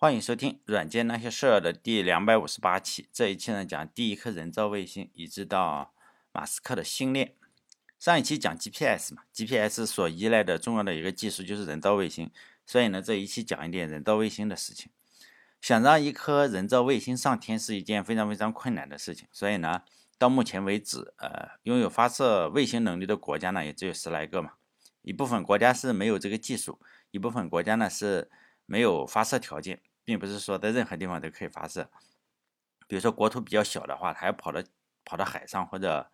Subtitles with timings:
[0.00, 3.08] 欢迎收听《软件那些事儿》的第两百五十八期。
[3.12, 5.92] 这一期呢，讲第一颗人造卫星，一直到
[6.30, 7.34] 马斯克的星链。
[7.98, 12.30] 上一期讲 GPS 嘛，GPS 所依赖的重要的一个技术就是人造卫星，
[12.64, 14.92] 所以呢，这一期讲一点人造卫星的事情。
[15.60, 19.82] 想让一颗人造卫星上天是一件非常非常困难的事情，所以呢，
[20.16, 24.52] 到目前为止，呃，拥有发射卫星能力的国家呢，也只有十来个嘛。
[25.02, 26.78] 一部分国家是没有这个技术，
[27.10, 28.30] 一部分国家呢是
[28.64, 29.80] 没有发射条件。
[30.08, 31.90] 并不是说在任何地方都可以发射，
[32.86, 34.62] 比如说国土比较小的话，它要跑到
[35.04, 36.10] 跑到海上或者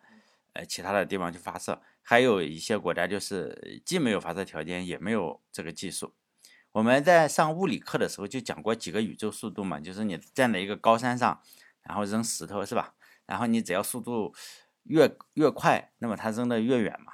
[0.51, 1.81] 呃其他的地方去发射。
[2.01, 6.13] 还有一些国家就是既没有发射条件，也没有这个技术。
[6.73, 11.41] 我们在上物理课的时候就讲过几个宇宙速度嘛，就是你站在一个高山上，
[11.81, 12.95] 然后扔石头是吧？
[13.25, 14.35] 然后你只要速度
[14.83, 17.13] 越越快，那么它扔的越远嘛。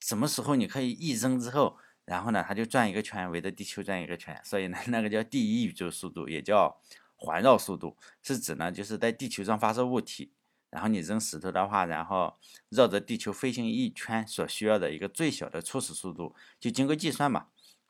[0.00, 1.78] 什么时候你可以一扔之后？
[2.04, 6.80] 然后呢，它就转一个圈，围着地球转一个圈，所以呢， 那个叫第一宇宙速度，也叫
[7.16, 10.32] 环绕速度，是指呢，就是在地球上发射物体，
[10.68, 12.36] 然后你扔石头的话，然后
[12.68, 17.46] 绕着地球飞行一圈所需要的一个最小的初始速度，就经过计算嘛，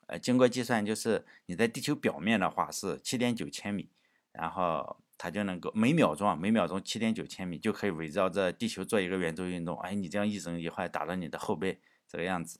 [0.07, 3.89] 呃，经过计算就是你在地球表面的话是七点九千米，
[4.31, 12.59] 然后它就能够每秒钟每秒钟七点九千米就可以围绕着地球做一个圆周运动，哎，你这样一扔一会打到你的后背，这个样子。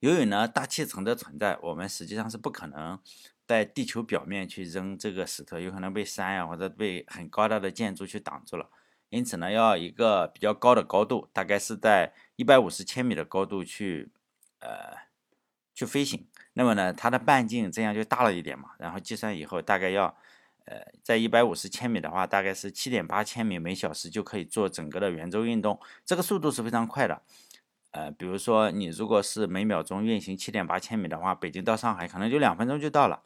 [0.00, 2.98] 由于呢大气层的存在，我们实际上是不可能
[3.46, 8.70] 在地球表面去扔这个石头，有可能被山呀或者被很高大的建筑去挡住了。
[9.10, 14.10] 因此呢，要一个比较高的高度，大概是在一百五十千米的高度去
[14.60, 14.96] 呃
[15.74, 16.26] 去飞行。
[16.54, 18.70] 那么呢，它的半径这样就大了一点嘛。
[18.78, 20.16] 然后计算以后，大概要
[20.64, 27.20] 呃在一百五十千米的话，大概是七点八千米每小时就可以做整个的圆周运动，这个速度是非常快的。
[27.92, 33.22] 呃，比如说你如果是每秒钟运行七点八千米的话，北京到上海可能就两分钟就到了。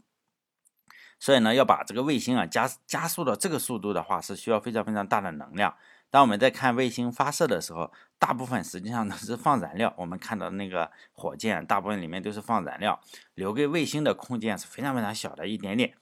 [1.21, 5.77] 所以呢，要把这个卫星啊加加速到这个速度的话，是需要非常非常大的能量。
[6.11, 9.93] 当我们在看卫星发射的时候，大部分实际上都是放燃料。
[9.97, 13.01] 我们看到那个火箭，大部分里面都是放燃料，
[13.35, 15.95] 留给卫星的空间是非常非常小的一点点。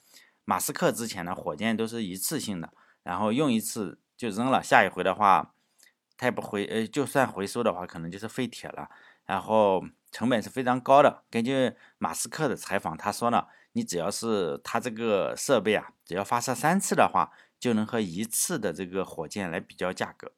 [0.44, 2.72] 马斯克之前的火箭都是一次性的，
[3.03, 5.54] 然后用一次就扔了，下一回的话。
[6.22, 8.88] 它也不回，呃，就算回收的话，可能就是废铁了，
[9.27, 11.25] 然后成本是非常高的。
[11.28, 20.31] 根据马斯克的采访，他说呢，你只要是他这个设备啊，只要发射三次的话，就能和一次的这个火箭来比较价格，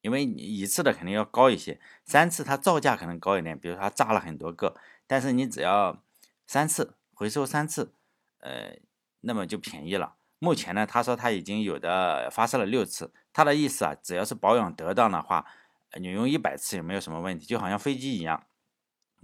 [0.00, 4.74] 因为你一次的肯定要高一些，三次它造价可能高一点，比如说它炸了很多个，
[5.06, 6.02] 但是你只要
[6.48, 7.94] 三次回收三次，
[8.40, 8.76] 呃，
[9.20, 10.16] 那么就便宜了。
[10.40, 13.12] 目前呢，他说他已经有的发射了六次。
[13.32, 15.46] 他的意思啊，只要是保养得当的话，
[15.98, 18.46] 你用一百次也没有什么问题，就好像飞机一样。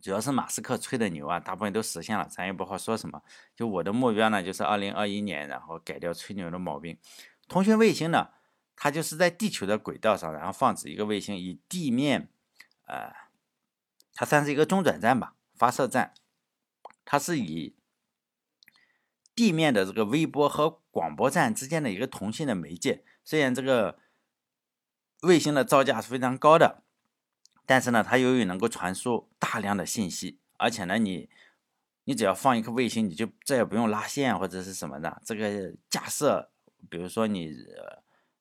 [0.01, 3.23] 主要是马斯克吹的牛啊，大部分都实现了，咱也不好说什么。
[3.57, 6.97] 就我的目标呢，就是二零二一年，然后改掉吹牛的毛病。
[7.49, 8.31] 通讯卫星呢，
[8.77, 12.29] 它就是在地球的轨道上，然后放置一个卫星，以地面，
[12.87, 13.13] 呃，
[14.15, 16.15] 它算是一个中转站吧，发射站，
[17.05, 17.75] 它是以。
[19.35, 23.99] 地面的这个微波和广播站之间的一个通信的媒介，虽然这个
[25.21, 26.83] 卫星的造价是非常高的，
[27.67, 31.29] 但是呢，它由于能够传输大量的信息，而且呢，你
[32.05, 35.21] 你只要放一颗卫星，你就再也不用拉线或者是什么的。
[35.27, 36.51] 这个架设，
[36.89, 37.55] 比如说你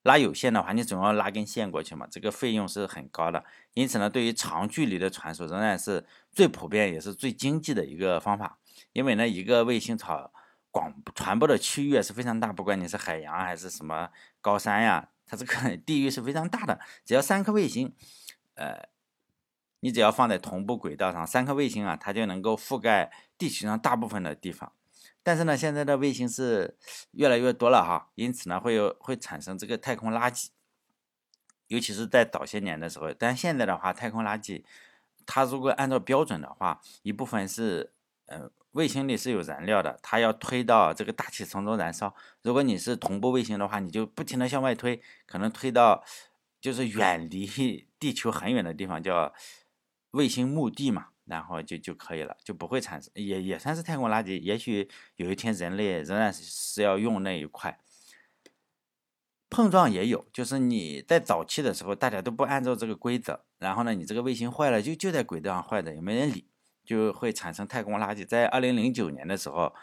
[0.04, 3.44] 拉有线的话，你总要拉根线过去嘛，这个费用是很高的。
[3.74, 8.58] 因此呢，对于长距离的传输，仍然是最普遍也是最经济的一个方法。
[8.94, 10.32] 因为呢，一个卫星草
[10.70, 14.08] 广传播的区域是非常大，不管你是海洋还是什么
[14.40, 16.80] 高山呀，它这个 地域是非常大的。
[17.04, 17.94] 只要三颗卫星，
[18.54, 18.88] 呃，
[19.80, 24.72] 你只要放在同步轨道上，三颗卫星啊，它就能够覆盖地球上大部分的地方。
[25.22, 26.78] 但是呢，现在的卫星是
[27.10, 30.48] 越来越多了哈，因此呢，会有会产生这个太空垃圾，
[31.66, 33.12] 尤其是在早些年的时候。
[33.12, 34.64] 但现在的话，太空垃圾，
[35.26, 37.92] 它如果按照标准的话，一部分是，
[38.28, 38.50] 呃。
[38.72, 42.14] 卫星里是有燃料的，它要推到这个大气层中燃烧。
[42.42, 46.04] 如果你是同步卫星的话，你就不停的向外推，可能推到
[46.60, 49.34] 就是远离地球很远的地方，叫
[50.12, 54.38] 卫星墓地嘛，然后就就可以了，就不会产生，也也算是太空垃圾。
[54.40, 57.80] 也许有一天人类仍然是要用那一块。
[59.48, 66.47] 碰撞也有，就是你在早期的时候，大家都不按照这个规则，然后呢，你这个卫星坏了，就就在轨道上坏的，也没人理。
[66.88, 68.26] 就会产生太空垃圾。
[68.26, 69.74] 在二零零九年的时候，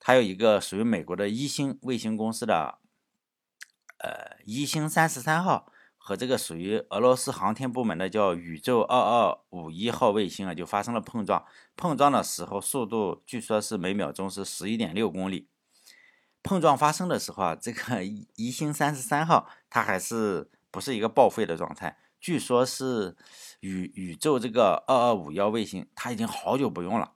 [0.00, 2.78] 它有一个属于美国的一星卫星公司的，
[3.98, 11.44] 呃，一星三十三号和这个属于俄罗斯航天部门的叫宇宙二二五一号卫星啊，就发生了碰撞。
[11.76, 15.50] 碰撞的时候，速度据说是每秒钟是十一点六公里。
[16.42, 21.98] 碰撞发生的时候啊，这个一星三十三号它还是不是一个报废的状态？
[22.26, 23.16] 据说是
[23.60, 27.12] 宇宇宙这个二二五幺卫星，它已经好久不用了，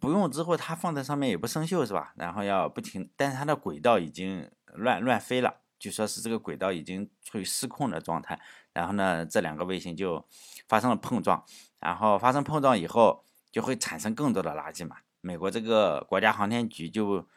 [0.00, 2.12] 不用之后它放在上面也不生锈是吧？
[2.16, 8.40] 然后要不停，但是它的轨道已经乱乱飞了，据说是这个轨道已经处于失控的状态。
[8.72, 10.26] 然后呢，这两个卫星就
[10.66, 11.44] 发生了碰撞，
[11.78, 14.96] 然后发生碰撞以后就会产生更多的垃圾嘛？
[15.20, 17.28] 美国这个国家航天局就。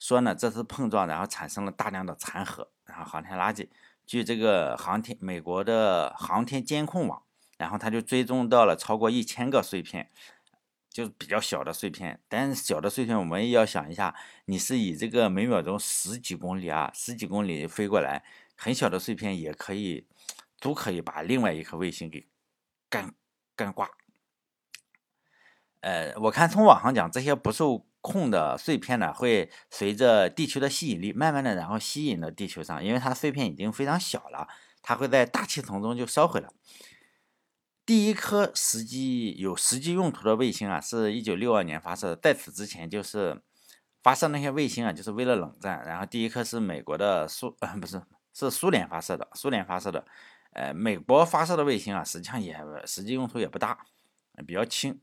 [0.00, 3.66] 说呢，这次碰撞然后产生了大量的残核，然后航天垃圾。
[4.06, 7.22] 据这个航天美国的航天监控网，
[7.56, 10.10] 然后他就追踪到了超过一千个碎片，
[10.90, 12.20] 就是比较小的碎片。
[12.28, 14.14] 但是小的碎片我们要想一下，
[14.44, 18.24] 你是以这个每秒钟十几公里啊，十几公里飞过来，
[18.56, 20.06] 很小的碎片也可以，
[20.60, 22.26] 都可以把另外一颗卫星给
[22.88, 23.14] 干
[23.56, 23.90] 干挂。
[25.80, 27.86] 呃，我看从网上讲这些不受。
[28.04, 34.46] 控的碎片呢，会随着地球的吸引力，慢慢的然后吸引到地球上，因为它碎片已经非常小了，
[34.82, 36.52] 它会在大气层中就烧毁了。
[37.86, 43.40] 第一颗实际有实际用途的卫星啊，是一九六二年发射的，在此之前就是
[44.02, 45.82] 发射那些卫星啊，就是为了冷战。
[45.86, 48.02] 然后第一颗是美国的苏，呃，不是，
[48.34, 50.06] 是苏联发射的，苏联发射的。
[50.52, 52.54] 呃，美国发射的卫星啊，实际上也
[52.84, 53.86] 实际用途也不大，
[54.46, 55.00] 比较轻。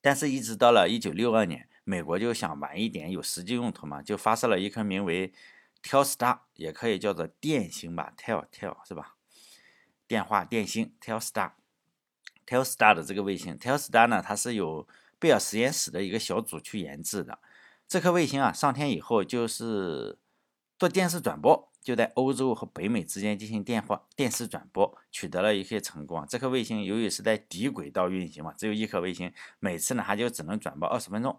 [0.00, 1.68] 但是，一直到了一九六二年。
[1.84, 5.32] 美国就想晚一点有实际用途嘛，就发射了一颗名为
[5.82, 9.16] Telstar，也可以叫做电星吧，Tel Tel 是吧？
[10.06, 14.86] 电话电星 Telstar，Telstar 的这个卫星，Telstar 呢，它是由
[15.18, 17.38] 贝尔实验室的一个小组去研制的。
[17.88, 20.18] 这颗卫星啊，上天以后就是
[20.78, 21.68] 做电视转播。
[21.82, 26.24] 就在欧洲和北美之间进行电话、电视转播，取得了一些成功。
[26.28, 31.36] 这颗卫星由于是在低轨道运行嘛，只有一颗卫星，每次呢它就只能转播二十分钟，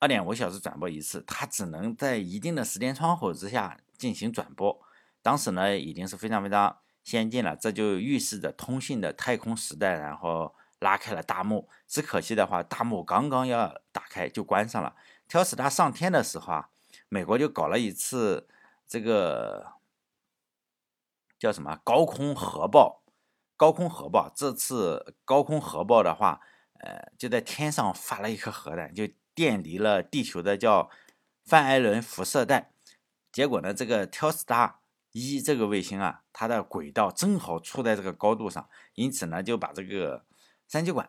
[0.00, 4.80] 二点五小时转播一次，它只能在一定的时间窗口之下进行转播。
[5.22, 11.68] 当时呢已经是非常非常先进了，这就预示着通信的太空时代，然后拉开了大幕。
[11.86, 14.96] 只可惜的话，大幕刚刚要打开就关上了。
[15.28, 16.70] 挑死他上天的时候啊，
[17.08, 18.48] 美国就搞了一次。
[18.88, 19.74] 这个
[21.38, 21.78] 叫什么？
[21.84, 23.04] 高空核爆，
[23.56, 24.32] 高空核爆。
[24.34, 26.40] 这次高空核爆的话，
[26.80, 30.90] 呃，就在天上发了一颗核弹，就电离了地球的叫
[31.44, 32.72] 范艾伦辐射带。
[33.32, 34.74] 结果呢，这个 Telstar
[35.12, 40.24] 一这个卫星啊，它的轨道正好处在这个高度上，因此呢，就把这个
[40.66, 41.08] 三极管，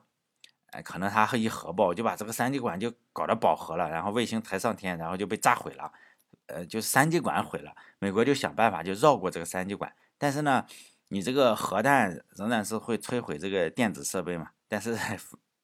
[0.68, 5.92] 哎，可能它一核爆就把这个三极管就搞得饱和了，然后卫星抬上天，然后就被炸毁了。
[6.48, 10.66] 呃，就三极管毁了，美国就想办法就绕过这个三极管，但是呢，
[11.08, 14.50] 你这个核弹仍然是会摧毁这个电子设备嘛。
[14.68, 14.98] 但是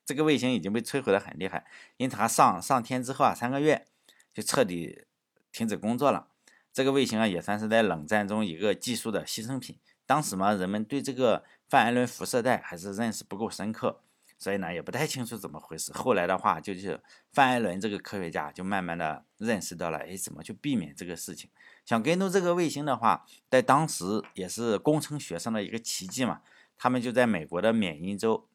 [0.07, 1.65] 这个卫星已经被摧毁的很厉害，
[1.97, 3.85] 因为它上上天之后啊，三个月
[4.33, 5.03] 就彻底
[5.51, 6.29] 停止工作了。
[6.71, 9.77] 这个卫星啊，也算是在冷战中一个技术的牺牲品。
[10.05, 13.99] 当时嘛，人们对这个范艾伦辐射带还是认识不够深刻。
[14.39, 15.91] 所以呢，也不太清楚怎么回事。
[15.91, 17.01] 后来的话，就是
[17.33, 21.49] 范艾伦这个科学家就慢慢的认识到了，哎，怎么去避免这个事情？
[21.83, 26.41] 想跟踪这个卫星的话，在当时也是工程学上的一个奇迹嘛。
[26.77, 28.47] 他们就在美国的缅因州，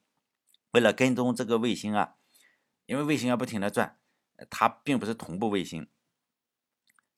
[0.72, 2.16] 为了跟踪这个卫星啊，
[2.84, 3.96] 因为卫星要不停的转，
[4.50, 5.88] 它并不是同步卫星，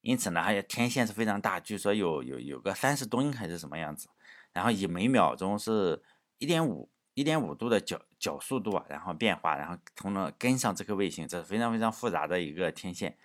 [0.02, 4.08] 因此呢，还有天线是非常大，据说有有有个三十吨还是什么样子，
[4.52, 6.02] 然后以每秒钟是
[6.38, 6.90] 一点五。
[7.16, 13.16] 一点五度的角角速度啊，然后变化，然后从那跟上这颗卫星，这是非常非常复杂的一个天线。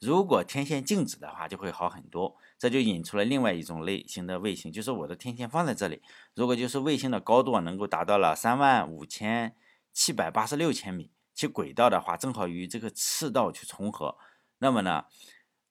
[0.00, 2.36] 如果天线静止的话，就会好很多。
[2.58, 6.02] 这就引出了另外一种类型的卫星，就是我的天线放在这里，
[6.34, 9.54] 如果就是卫星的高度能够达到了三万五千
[9.96, 14.18] 七百八十六千米，其轨道的话正好与这个赤道去重合，
[14.58, 15.06] 那么呢，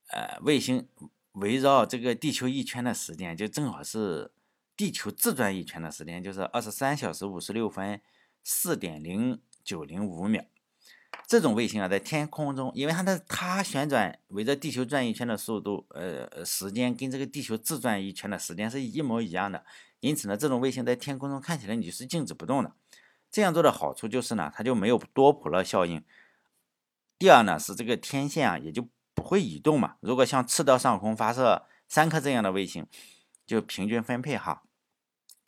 [0.09, 0.89] 呃，卫星
[1.33, 4.31] 围绕这个地球一圈的时间就正好是。
[4.77, 8.01] 地球自转一圈的时间就是二十三小时五十六分
[8.43, 10.43] 四点零九零五秒。
[11.25, 19.63] 这种卫星啊，在天空中，因为它的它旋转围着地球转一圈的速度，呃，时间跟这个地球自转一圈的时间是一模一样的。
[20.01, 22.75] 因此呢，这种卫星在天空中看起来你是静止不动的。
[23.35, 26.01] 这样做的好处就是呢，它就没有多普勒效应。
[27.19, 29.97] 第二呢，是这个天线啊，也就不会移动嘛。
[29.99, 32.87] 如果像赤道上空发射三颗这样的卫星，
[33.45, 34.63] 就平均分配哈。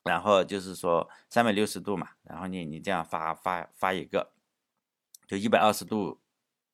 [0.04, 4.34] 然后就是说三百六十度嘛，然后你你这样发发发一个，
[5.26, 6.20] 就一百二十度，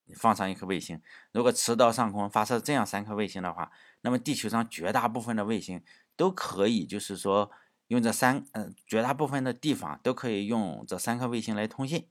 [0.05, 0.99] 你放上一颗卫星。
[1.31, 5.83] 如果赤道上空发射这样三颗卫星的话，那么地球上绝大部分的卫星
[6.15, 7.51] 都可以，就是说
[7.87, 12.07] 用这三嗯绝大部分的地方都可以用这三颗卫星来通信。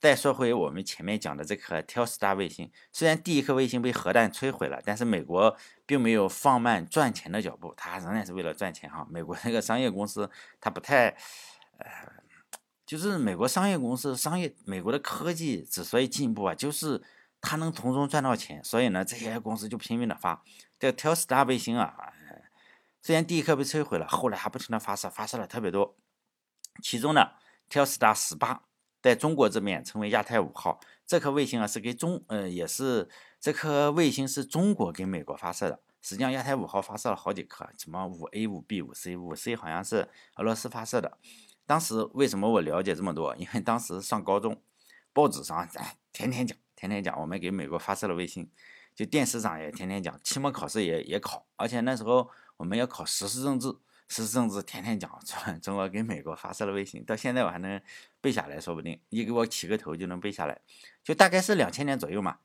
[0.00, 9.06] 再说回我们前面讲的这颗 Telstar 卫星，虽然第一颗卫星被核弹摧毁了，但是美国并没有放慢赚钱的脚步，它仍然是为了赚钱哈。
[9.10, 11.08] 美国那个商业公司，它不太，
[11.76, 11.86] 呃，
[12.86, 17.02] 就是美国商业公司商业，美国的科技之所以进步啊，就是
[17.42, 20.42] 它能从中赚到钱，所以呢，这些公司就拼命的发
[20.78, 22.14] 这个 Telstar 卫星啊。
[23.02, 25.96] 虽然第一颗被摧毁了，后来还不停的发射，发射了特别多，
[26.82, 27.30] 其中呢
[27.68, 28.64] ，Telstar 十八。
[29.02, 33.08] 在中国这边称为亚太五号，这颗卫星啊是给中，呃，也是
[33.40, 35.80] 这颗卫星是中国给美国发射的。
[36.02, 41.16] 实际上，亚太五号发射了好几颗，什么五 A、五 B、五 C、五 C 好像是俄罗斯发射的。
[41.64, 43.34] 当时为什么我了解这么多？
[43.36, 44.60] 因为当时上高中，
[45.14, 48.50] 报纸上哎天天讲，天天讲我们给美国发射了卫星，
[48.94, 52.30] 就电视上也天天讲，期末考试也也考，而且那时候
[52.60, 53.74] 我们要考时事政治。
[54.06, 57.80] 时事政治天天讲，中中国给美国发射了卫星，到现在我还能
[58.20, 60.60] 背下来说不定，你给我起个头就能背下来，
[61.04, 62.38] 就大概是两千年左右嘛。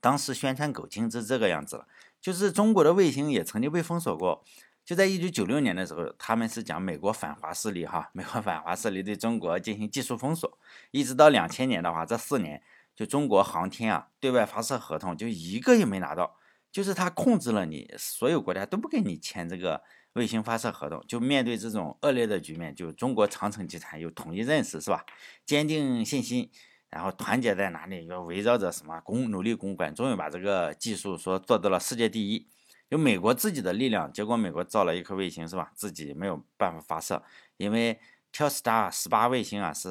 [0.00, 1.88] 当时宣传口径是这个样子了，
[2.20, 4.44] 就是中国的卫星也曾经被封锁过，
[4.84, 10.58] 就在一九九六年的时候，他们是讲美国反华势力哈，美国反华势力对中国进行技术封锁，
[10.92, 12.62] 一直到两千年的话，这四年
[12.94, 16.36] 就中国航天啊对外发射合同就一个也没拿到，
[16.70, 19.82] 就是他控制了你，所有国家都不给你签这个。
[20.14, 25.04] 卫星发射合同，就面对这种恶劣的局面，就中国长城集团有统一认识，是吧？
[25.46, 26.50] 坚定信心，
[26.90, 28.04] 然后团结在哪里？
[28.08, 32.48] 要围绕着什么攻努力攻关，终于把这个技术说做到了世界第一。
[32.88, 35.70] 有美国自己的力量，结果美国造了一颗卫星，是吧？
[35.76, 37.22] 自己没有办法发射，
[37.56, 38.00] 因为
[38.32, 39.88] Telstar 十八卫星啊是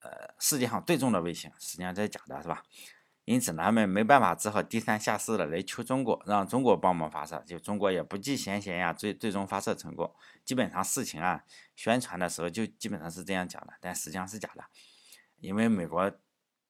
[0.00, 2.62] 呃世界上最重的卫星，实际上这是假的，是吧？
[3.24, 7.40] 因此，他们没办法，只好低三下四的来求中国，让中国帮忙发射。
[7.46, 10.12] 就中国也不计前嫌呀，最最终发射成功。
[10.44, 11.44] 基本上事情啊，
[11.76, 14.64] 宣传的时候就基本上是这样讲的，但实际上是假的。
[15.38, 16.10] 因为美国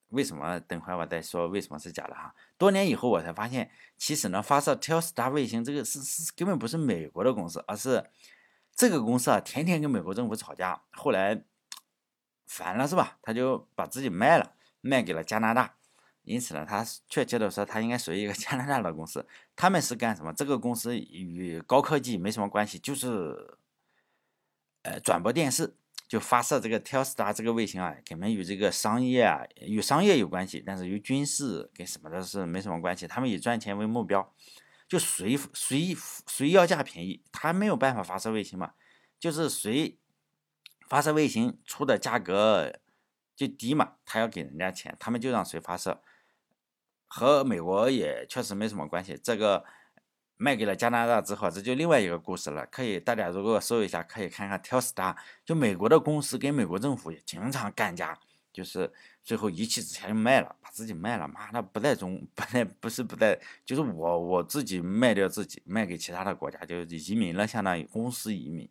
[0.08, 0.60] 为什么？
[0.60, 2.34] 等会我再说为什么是假的哈。
[2.58, 8.10] 多年以后我才发现，其实呢，发射 Telstar 卫星这个是是根本不是美国的公司，而是
[8.76, 11.44] 这个公司啊，天天跟美国政府吵架，后来
[12.46, 13.16] 烦了是吧？
[13.22, 15.76] 他就把自己卖了，卖给了加拿大。
[16.24, 19.26] 因此呢，他确切的说，他应该属于一个 加拿大的公司。
[19.56, 20.32] 他们是干什么？
[20.32, 23.58] 这个公司与高科技没什么关系，就是
[24.82, 25.74] 呃转播电视，
[26.06, 33.08] 就发射这个 Telstar 这个卫星啊，根本与这个商业啊与商业有关系，但是与军事跟什么的是没什么关系。
[33.08, 34.32] 他们以赚钱为目标，
[34.86, 35.96] 就谁谁
[36.28, 38.74] 谁要价便宜，他没有办法发射卫星嘛，
[39.18, 39.98] 就是谁
[40.88, 42.78] 发射卫星出的价格
[43.34, 46.00] 就低嘛，他要给人家钱，他们就让谁发射。
[47.14, 49.20] 和美国也确实没什么关系。
[49.22, 49.62] 这个
[50.38, 52.64] 卖给了加拿大之后，这就另外一个故事了。
[52.66, 55.14] 可以大家如果搜一下，可以看看 Telstar，
[55.44, 58.18] 就美国的公司跟美国政府也经常干架，
[58.50, 58.90] 就是
[59.22, 61.28] 最后一气之下就卖了，把自己卖了。
[61.28, 68.66] 妈的，不在中， 不在不是不在，就是我我自己卖掉自己，卖给其他的国家，就移民了，相当于公司移民。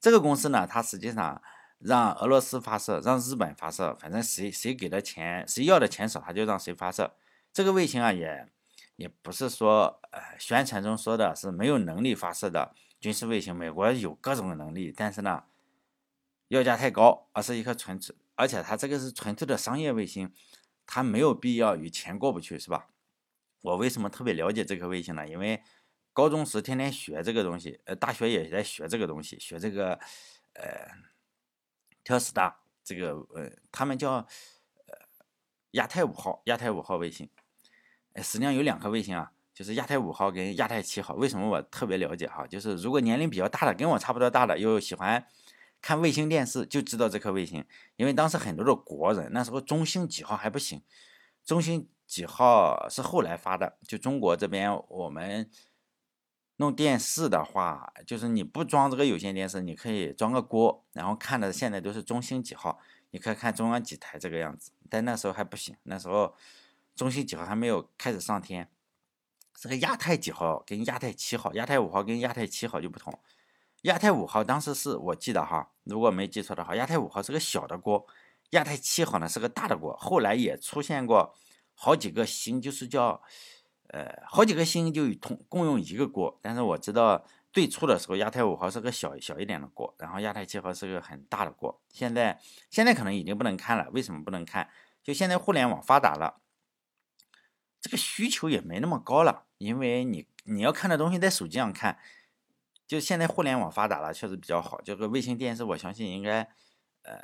[0.00, 1.40] 这个公司呢，它实际上
[1.78, 7.12] 让俄罗斯发射，让日本发射，反正谁谁给的钱，谁要的钱少，他就让谁发射。
[7.52, 8.48] 这个卫星啊，也
[8.96, 13.54] 也不是说，呃，宣传中说的是没有能力发射的军事卫星。
[13.54, 15.44] 美国有各种能力，但是呢，
[16.48, 20.32] 要价太高，而是一颗纯粹，而且它这个是纯粹的商业卫星，
[20.86, 22.88] 它没有必要与钱过不去，是吧？
[23.60, 25.28] 我为什么特别了解这颗卫星呢？
[25.28, 25.62] 因为
[26.14, 30.00] 高中时天天学这个东西，呃，大学也在学这个东西，学这个，
[30.54, 30.88] 呃，
[32.02, 34.26] 特斯拉这个，呃，他们叫，呃，
[35.72, 37.28] 亚太五号，亚太五号卫星。
[38.14, 41.14] 哎，实际上有两颗卫星啊，就是亚太五号跟亚太七号。
[41.14, 42.46] 为什么我特别了解哈？
[42.46, 45.26] 就是如果年龄比较大的，跟我差不多大的，又喜欢
[45.80, 47.64] 看卫星电视，就知道这颗卫星。
[47.96, 50.82] 因为当时很多的国人，那时候中星几号还不行，
[51.44, 53.78] 中星几号是后来发的。
[53.88, 55.50] 就中国这边，我们
[56.56, 62.78] 弄电视的话，就是你不装这个有线电视，你可以装个锅，然后看的现在都是中星几号，
[63.10, 64.72] 你可以看中央几台这个样子。
[64.90, 66.34] 但那时候还不行，那时候。
[66.94, 68.70] 中心几号还没有开始上天，
[69.54, 73.18] 这个亚太几号跟亚太七号、亚太五号跟亚太七号就不同。
[73.82, 78.06] 亚太五号当时是我记得哈，如果没记错的话，亚太五号是个小的锅，
[78.50, 79.96] 亚太七号呢是个大的锅。
[79.96, 81.34] 后来也出现过
[81.74, 83.20] 好几个星，就是叫
[83.88, 86.38] 呃好几个星就同共用一个锅。
[86.40, 91.80] 但是我知道最初的时候，亚太五号是个小小一点的锅，然后亚太七号是个很大的锅。
[91.88, 92.38] 现在
[92.70, 94.68] 现在可能已经不能看了，为什么不能看？
[95.02, 96.40] 就现在互联网发达了。
[97.82, 101.98] 这个需求也没那么高了，因为你你要看的东西在手机上看，
[102.86, 104.80] 就现在互联网发达了，确实比较好。
[104.82, 106.48] 这个卫星电视，我相信应该，
[107.02, 107.20] 呃，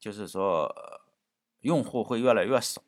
[0.00, 0.74] 就是说
[1.60, 2.82] 用户会越来越少。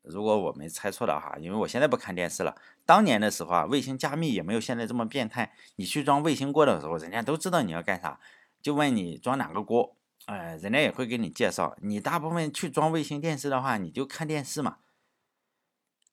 [0.00, 2.56] 如果我没猜错的话，因为我现在不看电视了。
[2.86, 5.54] 当年的时候啊，卫星加密也没有现在这么变态。
[5.76, 8.18] 你去装卫星锅的时候，人家都知道你要干啥，
[8.62, 11.76] 就问你装哪个锅，哎，人家也会给你介绍。
[11.80, 14.76] 你大部分去装卫星电视的话，你就看电视嘛，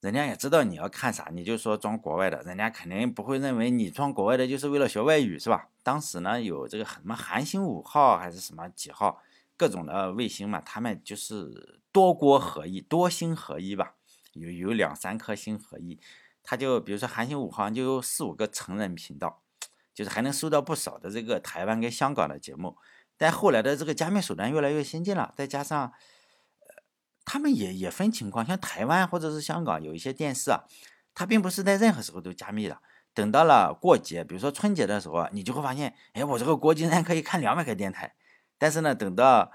[0.01, 5.69] 人家也知道你要看啥，你就说装国外的，人家肯定不会认为你装国外的就是为了学外语，是吧？
[5.81, 9.21] 当时呢，有这个什么韩星五号还是什么几号，
[9.55, 11.79] 各种的卫星嘛，他们就是。
[11.93, 13.95] 多锅合一，多星合一吧，
[14.31, 15.99] 有有两三颗星合一，
[16.41, 19.41] 它就比如说韩星五号就有四五个成人频道，
[19.93, 22.77] 就是还能收到不少的这个台湾跟香港的节目。
[23.17, 25.91] 但后来的这个加密手段越来越先进了，再加上，
[27.25, 30.63] 他们也也分情况，像台湾或者是香港有一些电视啊，
[31.13, 32.79] 它并不是在任何时候都加密的。
[33.13, 38.15] 等到了过节，比如说春节的时候，你就会发现，哎，我这个锅竟然可以看两百个电台。
[38.57, 39.51] 但是呢，等到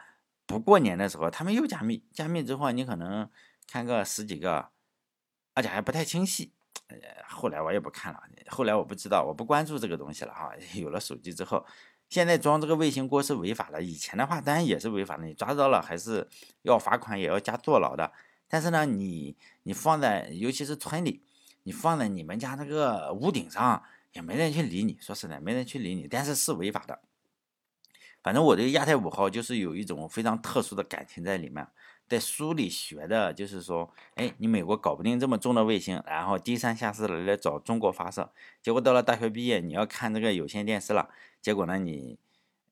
[0.46, 3.30] 不过年的时候，他们又加密，加密之后你可能
[3.66, 4.68] 看个十几个，
[5.54, 6.52] 而且还不太清晰。
[7.26, 10.50] 后来我也不看了，后来我不知道，我不关注这个东西了哈。
[10.78, 11.64] 有了手机之后，
[12.08, 16.28] 现在装这个卫星锅是违法的，以前的话当然也是违法的，你抓到了还是
[16.62, 18.12] 要罚款，也要加坐牢的。
[18.48, 21.22] 但是呢，你你放在尤其是村里，
[21.64, 23.82] 你放在你们家那个屋顶上，
[24.12, 27.00] 也没人去理你，说实在没人去理你，但是是违法的。
[28.22, 31.66] 反正我对亚太五号就是有一种非常特殊的感情在里面，
[32.08, 41.08] 在书里学的就是说，哎，你美国搞不定这么重的卫星，然后低三下四的来找中国发射，结果到了大学毕业，你要看这个有线电视了，
[41.40, 42.18] 结果呢，你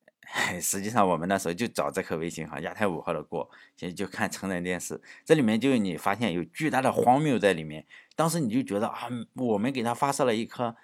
[0.61, 10.77] 实际上我们那时候就找这颗卫星哈，亚太五号的锅，现在就看成人电视，这里面就你发现有巨大的荒谬在里面，当时你就觉得啊，我们给他发射了一颗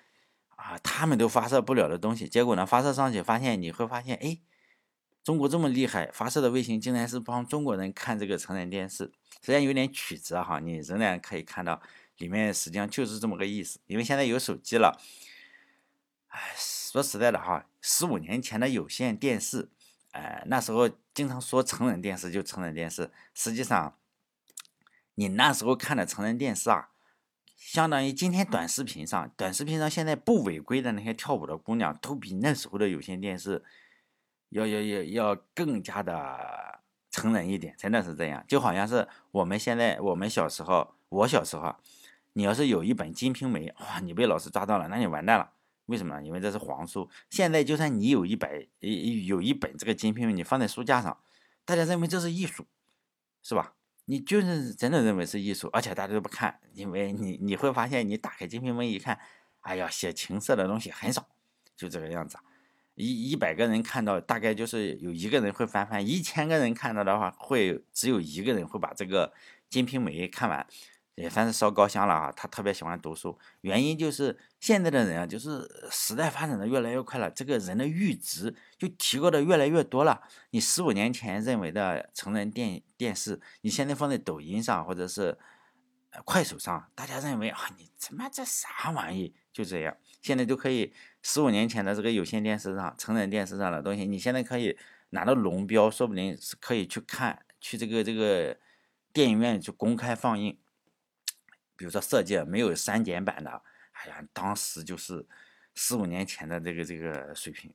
[0.57, 4.39] 啊，他们都发射不了的东西，结果呢，发射上去发现你会发现，哎。
[5.23, 11.83] 中国这么厉害，发射的卫星竟然是帮中国人看这个成人电视，虽然有点曲折哈，你仍然可以看到
[12.17, 13.79] 里面实际上就是这么个意思。
[13.87, 14.99] 因为现在有手机了，
[16.29, 19.69] 哎，说实在的哈，十五年前的有线电视，
[20.13, 23.97] 呃，那时候经常说成人电视就成人电视，实际上
[25.15, 26.91] 你那时候看的成人电视啊，
[27.57, 33.65] 相当于今天短视频上，短视频上现在不违规的那些跳舞的姑娘，都比那时候的有线电视。
[34.51, 41.77] 要要要要更加的成人一点，真的是这样，就好像是我们现在我们小时候，我小时候，
[42.33, 45.53] 你要是有一本《金瓶梅》，哇，你被老师抓到了，那你完蛋了。
[45.91, 46.23] 为什么？
[46.23, 47.11] 因为这是黄书。
[47.29, 51.19] 现在就算你有一百有一本这个《金瓶梅》，你放在书架上，
[51.65, 52.65] 大家认为这是艺术，
[53.43, 53.75] 是吧？
[54.07, 59.19] 你就是真的认为是艺术，而且大家都不看，因为你你会发现，你打开《金瓶梅》一看，
[59.61, 61.29] 哎呀，写情色的东西很少，
[61.77, 62.39] 就这个样子。
[62.95, 69.29] 一一百个人看到，大概就是有一个人会翻翻；一千个人看到的话，会只有一个人会把这个
[69.69, 70.67] 《金瓶梅》看完，
[71.15, 72.33] 也算是烧高香了啊。
[72.33, 80.23] 他特别喜欢读书，原因就是现在的人啊，就是时代发展的越来越快了，这个人的阈值就提高的越来越多了。
[80.51, 85.39] 你十五年前认为的成人电电视，你现在放在抖音上或者是
[86.25, 89.35] 快手上，大家认为啊，你他妈这啥玩意？
[89.53, 90.93] 就这样，现在就可以。
[91.23, 94.75] 十五年前的这个有线电视上、成人电视上的东西，你现在可以
[95.11, 98.57] 拿到龙标，说不定是可以去看，去这个这个
[99.13, 100.57] 电影院去公开放映。
[101.81, 103.63] 比如说《色戒》没有删减版的，
[103.93, 105.27] 哎呀，当时就是
[105.75, 107.73] 十五年前的这个这个水平，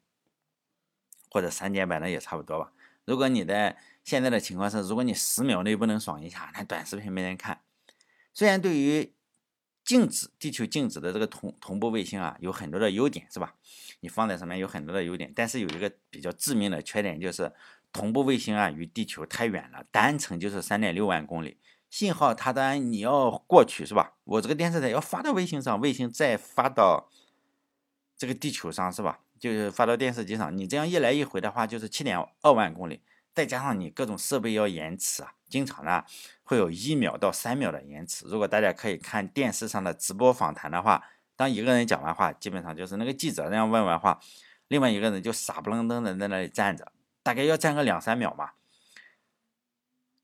[1.31, 2.71] 或者删减版的也差不多吧。
[3.05, 7.61] 如果你在现在的情况是，如果你十秒内不能爽一下，那短视频没人看。
[8.31, 9.11] 虽然对于
[9.83, 13.55] 静止地球静止的这个同同步卫星啊，有很多的优点，是吧？
[14.01, 17.51] 你放在上面有很多的优点，但是有一个比较致命的缺点，就是
[17.91, 21.57] 同步卫星啊与地球太远了，单程就是三点六万公里，
[21.95, 24.15] 信号它当然你要过去，是吧？
[24.25, 27.09] 我这个电视台要发到卫星上，卫星再发到
[28.17, 29.21] 这个地球上，是吧？
[29.39, 33.01] 就是发到电视机上，你这样一来一回的话，就是七点二万公里。
[33.33, 36.03] 再加上你各种设备要延迟啊，经常呢
[36.43, 38.25] 会有一秒到三秒的延迟。
[38.27, 41.01] 如果大家可以看电视上的直播访谈的话，
[41.37, 44.19] 当一个人讲完话，基本上就是那个记者那样问完话，
[44.67, 46.91] 另外一个人就傻不愣登的在那里站着，
[47.23, 48.51] 大概要站个两三秒嘛。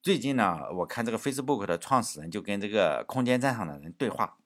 [0.01, 4.37] 最近呢，我看这个 Facebook 的创始人就跟这个空间站上的人对话，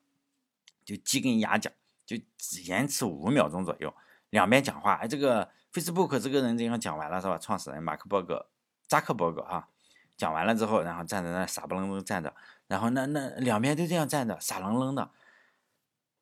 [0.83, 1.71] 就鸡跟鸭讲，
[2.05, 2.17] 就
[2.65, 3.93] 延迟五秒钟左右，
[4.31, 7.37] 两边讲话，哎，这个 Facebook 这个人这样讲完了是吧？
[7.37, 8.47] 创始人马克伯格。
[8.87, 9.67] 扎克伯格哈
[10.15, 12.35] 讲完了之后，然后站在那傻不愣登站着，
[12.67, 15.09] 然后那那两边都这样站着，傻愣愣的，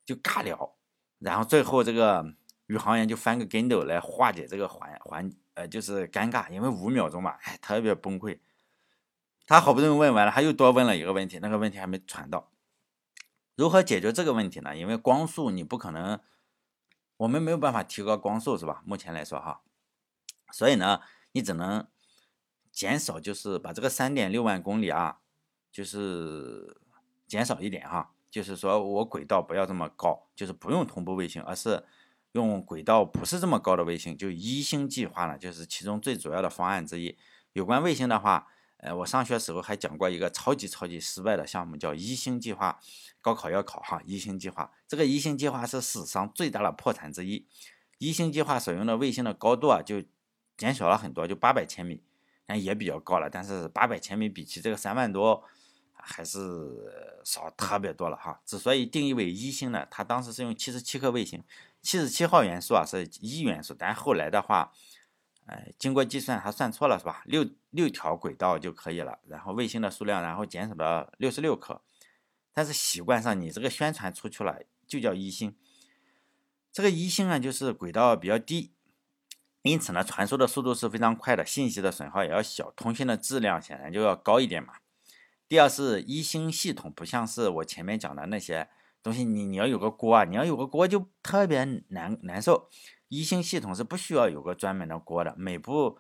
[0.06, 0.76] 就尬聊，
[1.20, 2.24] 然后最后这个
[2.68, 8.40] 宇航员就翻个跟斗来化解这个环环呃就是尴尬，因为五秒钟嘛，哎特别崩溃，
[9.46, 12.50] 他好不容易问完了，他又多问了一个问题，那个问题还没传到。
[13.56, 14.76] 如何解决这个问题呢？
[14.76, 16.20] 因为光速你不可能，
[17.18, 18.82] 我们没有办法提高光速，是吧？
[18.86, 19.62] 目前来说哈，
[20.52, 21.02] 所以呢，
[21.34, 21.86] 你只能
[22.72, 25.20] 减少，就是把这个三点六万公里啊，
[25.72, 26.76] 就是
[27.28, 31.86] 减少一点哈，就是说我轨道不要这么高，就是不用同步卫星，而是
[32.32, 37.18] 用轨道不是这么高的卫星，就一星计划呢，就是其中最主要的方案之一。
[37.52, 38.48] 有关卫星的话。
[38.84, 42.80] 呃，我上学时候还讲过一个超级超级失败的项目，叫一星计划。
[43.22, 44.70] 高考要考哈，一星计划。
[44.86, 47.48] 这个一星计划是史上最大的破产之一。
[47.98, 50.04] 一星计划所用的卫星的高度啊，就
[50.58, 52.04] 减小了很多，就八百千米，
[52.46, 53.30] 但也比较高了。
[53.30, 55.46] 但是八百千米比起这个三万多，
[55.94, 58.42] 还是少特别多了哈。
[58.46, 61.42] 之所以定义为一星呢，它当时是用七十七颗卫星，
[61.82, 64.74] 七十七号元素啊是一元素，但后来的话。
[65.46, 67.22] 哎，经过计算，还算错了是吧？
[67.26, 71.82] 六六条轨道就可以了，然后卫星的数量，然后减少到六十六颗。
[72.54, 75.56] 但是习惯上，你这个宣传出去了，就叫一星。
[76.72, 78.72] 这个一星啊，就是轨道比较低，
[79.64, 84.76] 因此呢，传输的速度是非常快的，信息的损耗也要小，通信的质量显然就要高一点嘛。
[85.50, 88.70] 第二是一星系统，不像是我前面讲的那些
[89.04, 92.70] 东西，你你要有个锅啊，你要有个锅就特别难难受。
[93.10, 96.00] 一星系统是不需要有个专门的锅的，每部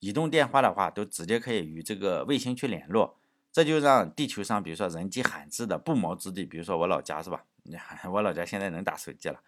[0.00, 3.18] 移动电话的话都直接可以与这个卫星去联络，
[3.50, 7.44] 这就让地球上比如说人迹罕至的不毛之地，比如说我老家是吧？
[8.12, 9.40] 我老家现在能打手机了。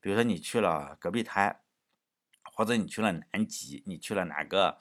[0.00, 1.60] 比如说你去了戈壁滩，
[2.42, 4.78] 或者你去了南极，你去了哪个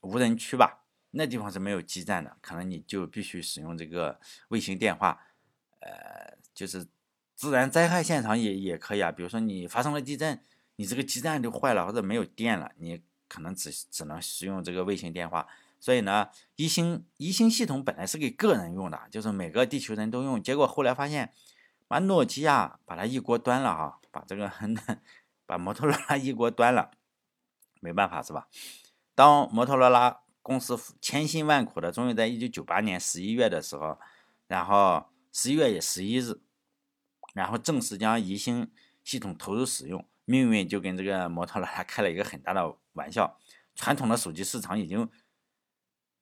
[0.00, 0.86] 无人区吧？
[1.10, 5.20] 那地方是没有基站的，可能你就必须使用这个卫星电话。
[5.80, 6.86] 呃，就是
[7.34, 10.42] 自然灾害现场也也可以啊，比如说你发生了地震。
[10.82, 15.46] 你这个基站就坏了或者没有电了，你可能只只能使用这个卫星电话。
[15.78, 20.42] 所以呢，一星一星系统本来是给个人用的，就是每个地球人都用。
[20.42, 21.32] 结果后来发现，
[21.86, 24.50] 把诺基亚把它一锅端了哈，把这个
[25.46, 26.90] 把摩托罗拉一锅端了，
[27.80, 28.48] 没办法是吧？
[29.14, 34.00] 当摩托罗拉公司千辛万苦的终于在一九九八年十一月的时候，
[34.48, 36.40] 然后十一月也十一日，
[37.34, 38.68] 然后正式将一星
[39.04, 40.04] 系统投入使用。
[40.32, 43.38] 命运就跟这个摩托罗拉开了一个很大的玩笑，
[43.74, 45.06] 传统的手机市场已经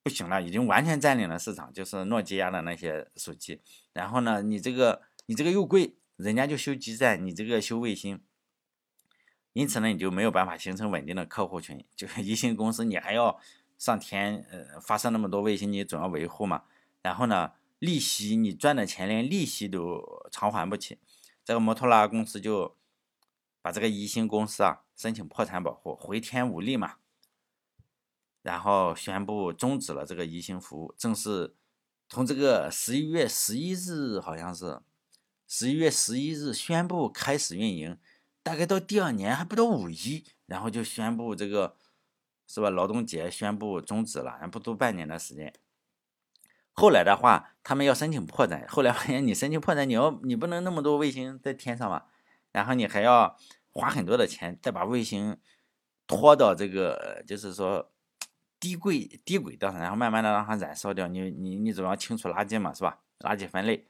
[0.03, 3.61] 不行了，已经完全占领了市场，就是诺基亚的那些手机。
[3.93, 8.21] 然后呢，你这个你这个又贵，人家就修基站，你这个修卫星，
[9.53, 11.85] 因此呢，你就没有办法形成稳定的客户群。
[11.95, 13.39] 就一星公司，你还要
[13.79, 16.65] 上天，呃，发射那么多卫星，你总要维护嘛。
[17.03, 20.99] 然后呢，利息你赚的钱连利息都偿还不起，
[21.45, 22.80] 这个摩托罗拉公司就。
[23.63, 26.97] 把这个一星公司啊申请破产保护，回天无力嘛，
[28.43, 31.55] 然后宣布终止了这个一星服务，正式
[32.09, 34.81] 从这个十一月十一日好像是
[35.47, 37.99] 十一月十一日宣布开始运营，
[38.43, 41.77] 大概到第二年还不到五一，然后就宣布这个
[42.47, 42.71] 是吧？
[42.71, 45.53] 劳动节宣布终止了，还不足半年的时间。
[46.73, 52.05] 后来的话，他们要申请破产，后来发现你申请破产，你要你不能那么多卫星在天上嘛。
[52.53, 53.37] 然后你还要
[53.71, 55.39] 花很多的钱，再把卫星
[56.07, 57.93] 拖到这个，就是说
[58.59, 61.07] 低轨低轨道上，然后慢慢的让它燃烧掉。
[61.07, 62.99] 你你你总要清除垃圾嘛，是吧？
[63.21, 63.87] 垃圾分类。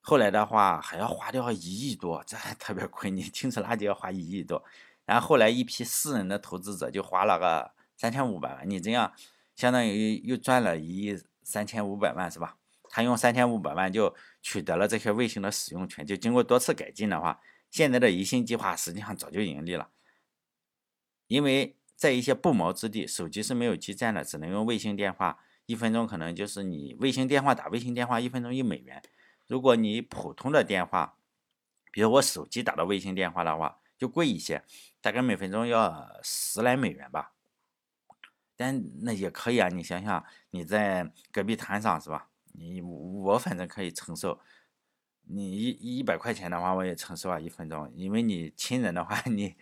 [0.00, 3.10] 后来的话还要花掉一亿多，这还特别亏。
[3.10, 4.62] 你清除垃圾要花一亿多。
[5.04, 9.12] 然后后来一批私人的投资者就花了个三千五百万，你这样
[9.54, 12.56] 相当于又赚了一亿三千五百万，是吧？
[12.90, 17.40] 他用三千五百万就取得了这些卫星的使用权，就经过多次改进的话。
[17.70, 19.90] 现在的一星计划实际上早就盈利了，
[21.26, 29.02] 因为在一些不毛之地，手机是没有基站的，只能用卫星电话，一分钟可能就是你卫星电话打卫星电话，一分钟一美元。
[29.46, 31.18] 如果你普通的电话，
[31.92, 34.64] 比如我手机打的卫星电话的话，就贵一些，
[35.00, 37.32] 大概每分钟要十来美元吧。
[38.56, 42.28] 但那也可以啊，你想想你在戈壁滩上是吧？
[42.52, 44.40] 你我反正可以承受。
[45.28, 49.56] 你一一百块钱的话，我也承受啊，一分钟，因为你亲人的话， 你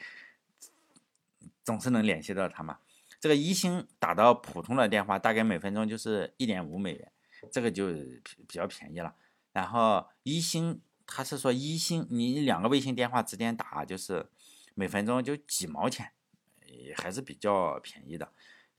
[1.62, 2.78] 总是能联系到他嘛。
[3.18, 7.10] 这个一星打到普通的电话，大概每分钟就是一点五美元，
[7.50, 7.92] 这个就
[8.46, 9.14] 比较便宜了。
[9.52, 14.26] 然后一星，他是说一星，你两个卫星电话之间打，就是
[14.74, 16.12] 每分钟就几毛钱，
[16.96, 18.30] 还是比较便宜的。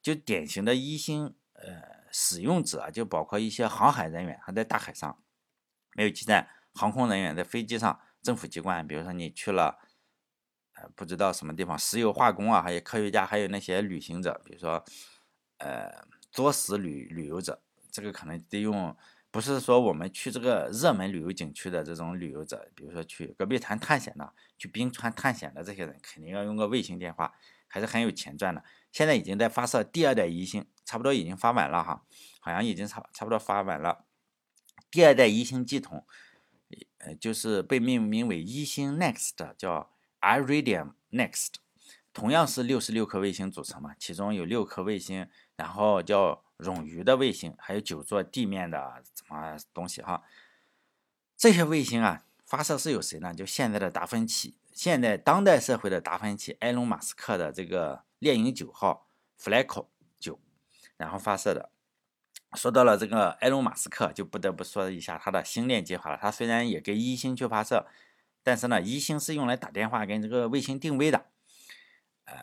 [0.04, 5.19] 就典型的一星，呃，使用者就包括一些航海人员，还在大海上
[5.95, 6.48] 没有基站。
[6.75, 9.79] 航空人员在飞机上，政府机关，比如说你去了，
[10.73, 14.83] 呃，不知道什么地方，石油化工啊，还有科学家，还有那些旅行者，比如说，
[15.57, 18.95] 呃，作死旅旅游者，这个可能得用，
[19.31, 27.33] 不是说我们去这个热门旅游景区的这种旅游者，比如说去戈壁滩探险的、去冰川探险的这些人，肯定要用个卫星电话，
[27.67, 28.63] 还是很有钱赚的。
[28.91, 32.03] 现在已经在发射第二代移星，差不多已经发完了哈，
[32.41, 34.05] 好像已经差差不多发完了。
[34.91, 36.05] 第二代移星系统，
[36.99, 41.56] 呃，就是被命名为一星 Next，叫 Iridium Next。
[42.13, 50.23] 同样是六十六颗卫星组成嘛，其中有六颗卫星，然后叫冗余的卫星，还有九座地面的什么东西哈。
[51.36, 53.34] 这些卫星啊，发射是有谁呢？
[53.34, 60.39] 就现在的达芬奇，现在当代社会的达芬奇，埃隆·马斯克的这个猎鹰九号 Flaco 九，
[60.95, 61.69] 然后发射的。
[62.56, 66.18] 说到了这个埃隆·马斯克，就不得不说一下他的星链计划了。
[66.22, 67.86] 他虽然也给一星去发射，
[68.41, 71.26] 但是呢，一星是用来打电话跟这个卫星定位的。
[72.26, 72.36] 呃，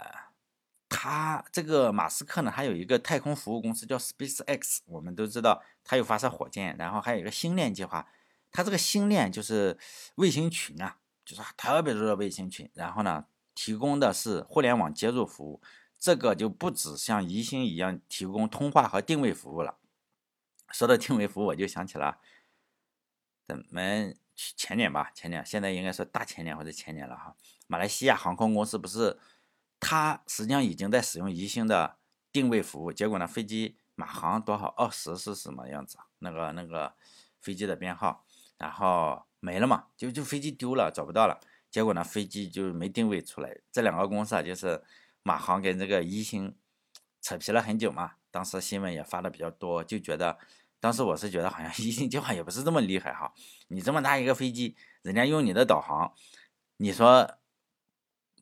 [0.89, 8.07] 他这个马斯克呢，还有一个太空服务公司叫 SpaceX，我们都知道他有发射火箭，然后还有一个星链计划。
[8.53, 9.79] 他这个星链就是
[10.17, 15.61] 卫星群啊，就是特别多的卫星群，然后呢，提供的是互联网接入服务。
[15.99, 19.79] 这个就不止像宜星一样提供通话和定位服务了。
[20.73, 22.19] 说到定位服务，我就想起了
[23.47, 27.37] 咱们前年吧，前年，现在应该说大前年或者前年了哈。
[27.67, 29.19] 马来西亚航空公司不是？
[29.85, 31.99] 它实际上已经在使用移星的
[32.31, 35.99] 定位服务，结果呢，飞机马航多少二十是什么样子？
[36.21, 36.95] 那个那个
[37.41, 38.25] 飞机的编号，
[38.59, 41.41] 然后没了嘛，就就飞机丢了，找不到了。
[41.69, 43.59] 结果呢，飞机就没定位出来。
[43.73, 44.85] 这两个公司啊，就是
[45.25, 46.57] 马航跟这个移星
[47.21, 48.13] 扯皮了很久嘛。
[48.31, 50.39] 当时新闻也发的比较多，就觉得
[50.83, 53.33] 当时我是觉得好像一星计划也不是这么厉害哈。
[53.69, 56.13] 你这么大一个飞机，人家用你的导航，
[56.79, 57.39] 你说？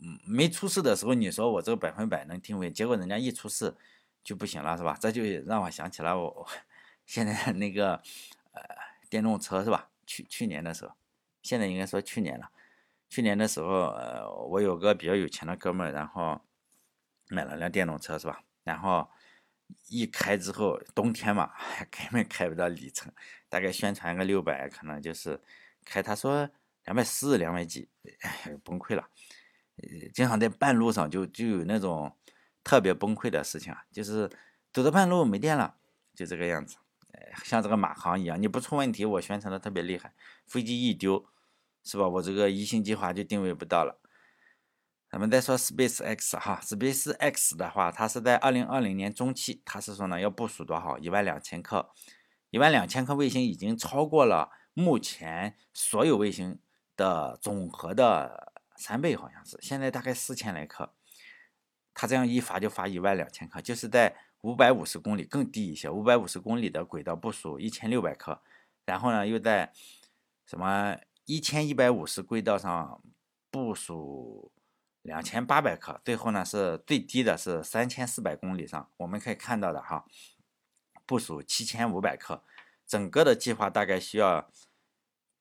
[0.02, 3.76] 嗯，没出事的时候，你说我这个百分百能定位，结果人家一出事
[4.24, 4.96] 就不行了，是吧？
[4.98, 6.48] 这就让我想起了我
[7.04, 7.96] 现在那个
[8.52, 8.62] 呃
[9.10, 9.90] 电动车，是吧？
[10.06, 10.94] 去去年的时候，
[11.42, 12.50] 现在应该说去年了。
[13.10, 16.40] 去年的时候，呃，我有个比较有钱的哥们儿，然后
[17.28, 18.42] 买了辆电动车，是吧？
[18.64, 19.10] 然后
[19.88, 21.52] 一开之后，冬天嘛，
[21.90, 23.12] 根本开不到里程，
[23.48, 25.40] 大概宣传个六百，可能就是
[25.84, 26.48] 开，他说
[26.84, 27.88] 两百四、两百几，
[28.20, 29.08] 哎，崩溃了。
[30.12, 32.14] 经常在半路上就就有那种
[32.62, 34.30] 特别崩溃的事情啊，就是
[34.72, 35.76] 走到半路没电了，
[36.14, 36.76] 就这个样子。
[37.12, 40.12] 哎，像这个马航一样，你不出问题，我宣传的特别厉害，
[40.46, 41.26] 飞机一丢，
[41.82, 42.06] 是吧？
[42.06, 43.98] 我这个一星计划就定位不到了。
[45.10, 50.96] 咱们再说 Space X 哈，Space X 的话，它是在二零二零年中期，它是说呢要部署多少？
[50.98, 51.90] 一万两千颗，
[52.50, 56.60] 一万两千颗卫星已经超过了目前所有卫星
[56.96, 58.52] 的总和的。
[58.76, 60.94] 三倍好像是，现在大概四千来克，
[61.92, 68.40] 他这样一发就发一万两千克，就是在五百五十公里更低一些，五百五十公里的轨道部署一千六百颗，
[68.86, 69.70] 然后呢又在
[70.46, 70.96] 什么
[71.26, 73.02] 一千一百五十轨道上
[73.50, 74.50] 部署
[75.02, 80.04] 两千八百克，最后呢是最低的是三千四百公里上，我们可以看到的哈，
[81.06, 82.42] 部署七千五百克，
[82.86, 84.50] 整个的计划大概需要。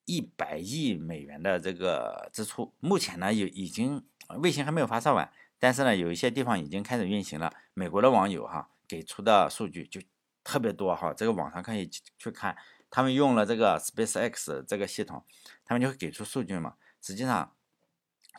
[0.06, 4.04] 一百亿美元的这个支出，目前呢有已经
[4.40, 7.54] 卫星还没有发射完，但是呢有一些地方已经开始运行了。
[7.76, 10.02] 美国的网友哈给出的数据就
[10.44, 12.58] 特别多哈，这个网上可以去看，
[12.90, 15.24] 他们用了这个 SpaceX 这个系统，
[15.64, 16.74] 他们就会给出数据嘛。
[17.00, 17.56] 实际上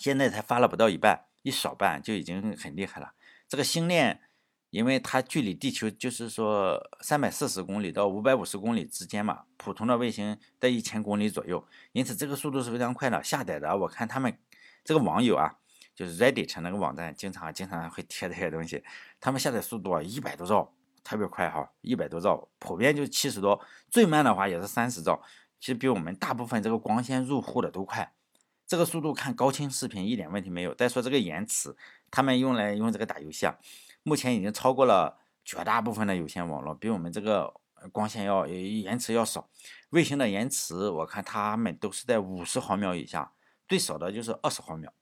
[0.00, 3.12] 现在才发了不到一半，一少半就已经很厉害了。
[3.46, 4.22] 这个星链。
[4.70, 13.20] 因为它距离地球就是说三百四十公里到五百五十公里之间嘛，普通的卫星在一千公里左右，因此这个速度是非常快的。
[13.20, 14.32] 下载的我看他们
[14.84, 15.56] 这个网友啊，
[15.92, 18.84] 就是 Reddit 那个网站，经常经常会贴这些东西，
[19.18, 23.60] 他们下载速度啊一百多兆，特别快哈，一百多兆，普遍就七十多，
[23.90, 25.20] 最慢的话也是三十兆，
[25.58, 28.12] 其实比我们大部分这个光纤入户的都快。
[28.70, 30.72] 这个速度看高清视频一点问题没有。
[30.72, 31.74] 再说这个延迟，
[32.08, 33.58] 他们用来用这个打游戏啊。
[34.04, 37.52] 目前已经超过了绝大部分的有线网络，比我们这个
[37.90, 39.48] 光纤要延迟要少。
[39.88, 43.32] 卫星的延迟，我看他们都是在五十毫秒以下，
[43.66, 44.92] 最少的就是二十毫秒，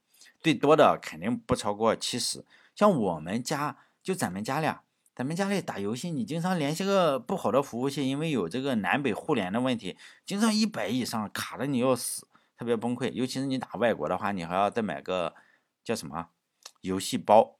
[0.40, 2.46] 最多的肯定不超过七十。
[2.74, 4.80] 像我们家就咱们家俩，
[5.14, 12.26] 咱们家里打游戏，你经常联系个不好的服务器，因为有这个南北互联的问题，经常一百以上卡的你要死，
[12.58, 13.10] 特别崩溃。
[13.12, 15.34] 尤其是你打外国的话，你还要再买个
[15.82, 16.28] 叫什么
[16.82, 17.58] 游戏包。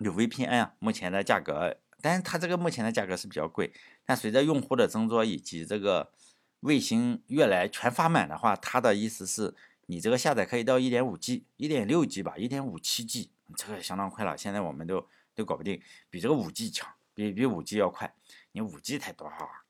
[0.00, 3.72] 有 VPN 啊，目前的价格，但是它这个目前的价格是比较贵。
[4.04, 6.12] 但随着用户的增多以及这个
[6.60, 9.54] 卫星越来全发满的话，它的意思是
[9.86, 14.36] 你这个下载可以到一点五 G、一点六 G 吧，一点五七 G，这个相当快了。
[14.38, 18.14] 现在我们都都搞不定，比这个五 G 强，比比五 G 要快。
[18.52, 19.64] 你五 G 才多少啊？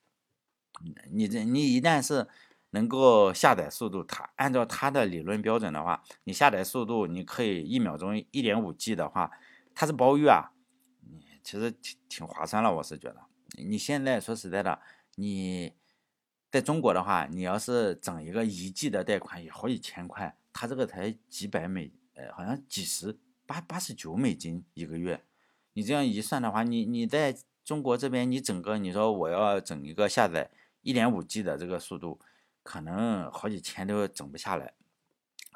[1.11, 2.28] 你这你一旦是
[2.70, 9.31] 能够下载速度，它按照它的理论标准的话，你下载速度你可以一秒钟一点五 G 的话，
[9.74, 10.52] 它是包月啊，
[11.00, 13.16] 你其实挺挺划算了，我是觉得。
[13.57, 14.81] 你现在说实在的，
[15.16, 15.72] 你
[16.50, 25.24] 在中国的话，你要是整一个一 G 的贷款也好几千块，它这个才几百美，呃，好像几十八八十九美金一个月。
[25.72, 30.50] 你这样一算的话，你你在中国这边，你整个你说我要整一个下载
[30.83, 32.20] 一点五 G 的这个速度，
[32.68, 34.74] 可能好几千都整不下来。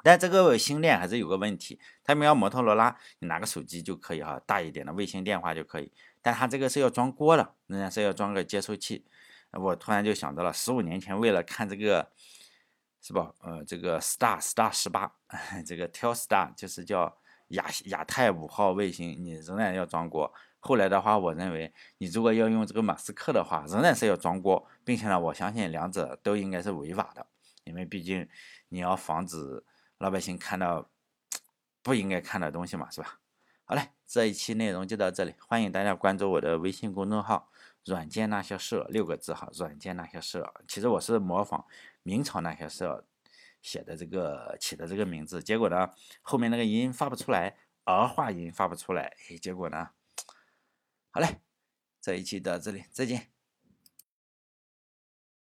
[0.01, 5.91] 但这个星链还是有个问题，他们要摩托罗拉，你拿个手机就可以哈，大一点的卫星电话就可以。
[6.23, 9.05] 但它这个是要装锅的，人家是要装个接收器。
[9.51, 12.11] 我突然就想到了，十五年前为了看这个，
[12.99, 13.31] 是吧？
[13.41, 15.13] 呃，这个 Star Star 十八，
[15.67, 17.15] 这个 Telstar 就是叫
[17.49, 20.33] 亚亚太五号卫星，你仍然要装锅。
[20.65, 27.27] 后来的话，我认为你如果要用这个马斯克的话，仍然是要装锅，并且呢，我相信两者都应该是违法的，
[27.65, 28.25] 因为毕竟
[28.69, 29.65] 你要防止
[29.97, 30.89] 老百姓看到
[31.81, 33.19] 不应该看的东西嘛，是吧？
[33.65, 37.51] 好嘞，这一期内容就到这里，欢迎大家关注我的微信公众号
[37.83, 40.45] “软件那些事”六个字哈，“软件那些事”。
[40.65, 41.65] 其实我是模仿
[42.03, 43.03] 明朝那些事
[43.61, 45.89] 写的这个起的这个名字，结果呢，
[46.21, 49.89] 后面那个音发不出来，儿化音发不出来，结果呢，
[51.15, 51.41] 好嘞，
[52.01, 53.32] 这一期到这里，再见。